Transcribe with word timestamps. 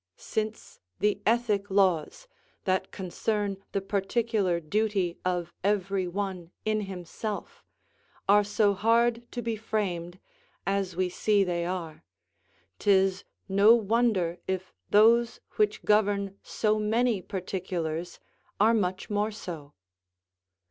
Since 0.17 0.79
the 0.97 1.21
ethic 1.27 1.69
laws, 1.69 2.27
that 2.63 2.89
concern 2.91 3.57
the 3.71 3.81
particular 3.81 4.59
duty 4.59 5.19
of 5.23 5.53
every 5.63 6.07
one 6.07 6.49
in 6.65 6.81
himself, 6.81 7.63
are 8.27 8.43
so 8.43 8.73
hard 8.73 9.31
to 9.31 9.43
be 9.43 9.55
framed, 9.55 10.17
as 10.65 10.95
we 10.95 11.07
see 11.07 11.43
they 11.43 11.67
are, 11.67 12.03
'tis 12.79 13.23
no 13.47 13.75
wonder 13.75 14.39
if 14.47 14.73
those 14.89 15.39
which 15.57 15.85
govern 15.85 16.35
so 16.41 16.79
many 16.79 17.21
particulars 17.21 18.19
are 18.59 18.73
much 18.73 19.07
more 19.07 19.29
so. 19.29 19.75